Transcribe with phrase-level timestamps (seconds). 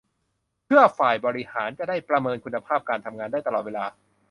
[0.65, 3.85] เพื่อฝ่ายบริหารจะได้ประเมินคุณภาพการทำงานได้ตลอดเวลา